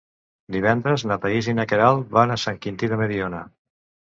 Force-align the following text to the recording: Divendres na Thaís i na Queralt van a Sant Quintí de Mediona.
Divendres 0.55 1.03
na 1.11 1.17
Thaís 1.25 1.51
i 1.53 1.55
na 1.59 1.65
Queralt 1.73 2.09
van 2.17 2.33
a 2.37 2.41
Sant 2.45 2.59
Quintí 2.65 2.91
de 2.95 2.99
Mediona. 3.03 3.45